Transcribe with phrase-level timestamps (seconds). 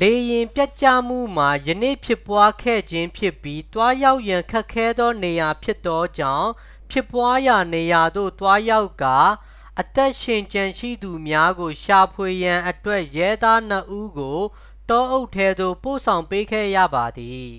[0.00, 6.50] လေယာဉ်ပျက်ကျမှုမှာ ယနေ့ဖြစ်ပွားခဲ့ခြင်းဖြစ်ပြီး သွားရောက်ရန်ခက်ခဲသောနေရာဖြစ်သောကြောင့်
[6.90, 9.18] ဖြစ်ပွားရာနေရာသို့သွားရောက်ကာ
[9.80, 14.38] အသက်ရှင်ကျန်ရှိသူများကိုရှာဖွေရန်အတွက် ရဲသားနှစ်ဦးကို
[14.90, 17.50] တောအုပ်ထဲသို့ ပို့ဆောင်ပေးခဲ့ရပါသည်